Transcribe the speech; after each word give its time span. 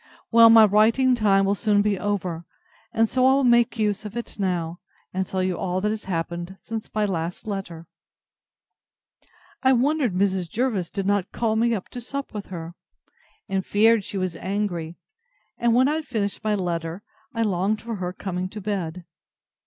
Well, 0.31 0.49
my 0.49 0.65
writing 0.65 1.13
time 1.13 1.45
will 1.45 1.53
soon 1.53 1.83
be 1.83 1.99
over, 1.99 2.43
and 2.91 3.07
so 3.07 3.23
I 3.27 3.33
will 3.33 3.43
make 3.43 3.77
use 3.77 4.03
of 4.03 4.17
it 4.17 4.39
now, 4.39 4.79
and 5.13 5.27
tell 5.27 5.43
you 5.43 5.59
all 5.59 5.79
that 5.79 5.91
has 5.91 6.05
happened 6.05 6.57
since 6.63 6.89
my 6.91 7.05
last 7.05 7.45
letter. 7.45 7.85
I 9.61 9.73
wondered 9.73 10.15
Mrs. 10.15 10.49
Jervis 10.49 10.89
did 10.89 11.05
not 11.05 11.31
call 11.31 11.55
me 11.55 11.77
to 11.91 12.01
sup 12.01 12.33
with 12.33 12.47
her, 12.47 12.73
and 13.47 13.63
feared 13.63 14.03
she 14.03 14.17
was 14.17 14.35
angry; 14.35 14.95
and 15.59 15.75
when 15.75 15.87
I 15.87 15.97
had 15.97 16.07
finished 16.07 16.43
my 16.43 16.55
letter, 16.55 17.03
I 17.35 17.43
longed 17.43 17.79
for 17.83 17.97
her 17.97 18.11
coming 18.11 18.49
to 18.49 18.59
bed. 18.59 19.05